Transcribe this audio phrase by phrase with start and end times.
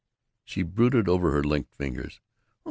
[0.43, 2.21] She brooded over her linked fingers.